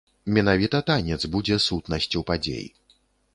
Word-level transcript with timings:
Менавіта 0.35 0.79
танец 0.87 1.19
будзе 1.35 1.59
сутнасцю 1.67 2.25
падзей. 2.31 2.67